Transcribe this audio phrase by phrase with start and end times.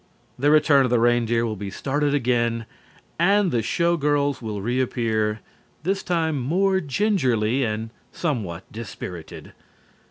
[0.39, 2.65] "The Return of the Reindeer" will be started again
[3.19, 5.41] and the show girls will reappear,
[5.83, 9.53] this time more gingerly and somewhat dispirited.